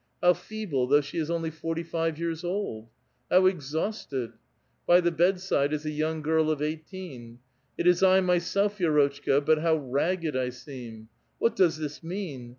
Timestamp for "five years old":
1.83-2.89